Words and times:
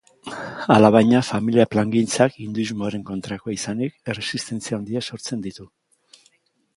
Alabaina, 0.75 1.19
familia 1.25 1.65
plangintzak, 1.73 2.39
hinduismoaren 2.45 3.03
kontrakoa 3.09 3.53
izanik, 3.57 3.93
erresistentzia 4.15 4.77
handiak 4.79 5.07
sortzen 5.13 5.45
ditu. 5.45 5.69